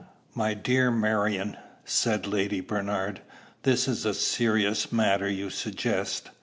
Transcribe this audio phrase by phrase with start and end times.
[0.33, 3.21] "My dear Marion," said Lady Bernard,
[3.61, 6.31] "this is a serious matter you suggest.